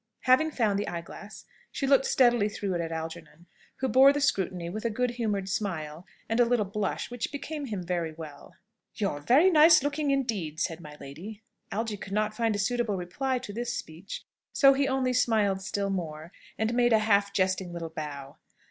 Having 0.21 0.49
found 0.49 0.79
the 0.79 0.87
eye 0.87 1.01
glass, 1.01 1.45
she 1.71 1.85
looked 1.85 2.07
steadily 2.07 2.49
through 2.49 2.73
it 2.73 2.81
at 2.81 2.91
Algernon, 2.91 3.45
who 3.81 3.87
bore 3.87 4.11
the 4.11 4.19
scrutiny 4.19 4.67
with 4.67 4.83
a 4.83 4.89
good 4.89 5.11
humoured 5.11 5.47
smile 5.47 6.07
and 6.27 6.39
a 6.39 6.43
little 6.43 6.65
blush, 6.65 7.11
which 7.11 7.31
became 7.31 7.65
him 7.67 7.83
very 7.83 8.11
well. 8.11 8.55
"You're 8.95 9.19
very 9.19 9.51
nice 9.51 9.83
looking, 9.83 10.09
indeed," 10.09 10.59
said 10.59 10.81
my 10.81 10.97
lady. 10.99 11.43
Algy 11.71 11.97
could 11.97 12.13
not 12.13 12.35
find 12.35 12.55
a 12.55 12.57
suitable 12.57 12.97
reply 12.97 13.37
to 13.37 13.53
this 13.53 13.77
speech, 13.77 14.25
so 14.51 14.73
he 14.73 14.87
only 14.87 15.13
smiled 15.13 15.61
still 15.61 15.91
more, 15.91 16.31
and 16.57 16.73
made 16.73 16.93
a 16.93 16.97
half 16.97 17.31
jesting 17.31 17.71
little 17.71 17.89
bow. 17.91 18.37